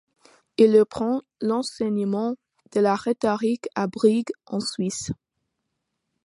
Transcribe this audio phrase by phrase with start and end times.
[0.57, 2.33] Il reprend l’enseignement
[2.71, 5.11] de la rhétorique à Brigue, en Suisse.